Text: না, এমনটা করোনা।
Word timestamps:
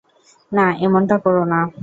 না, 0.51 0.65
এমনটা 0.85 1.15
করোনা। 1.23 1.59